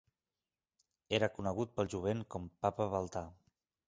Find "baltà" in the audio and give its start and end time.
2.95-3.23